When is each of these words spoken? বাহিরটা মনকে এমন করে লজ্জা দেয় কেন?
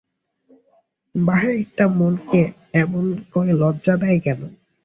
বাহিরটা 1.15 1.85
মনকে 1.97 2.41
এমন 2.75 3.03
করে 3.33 3.51
লজ্জা 3.61 3.93
দেয় 4.01 4.19
কেন? 4.25 4.39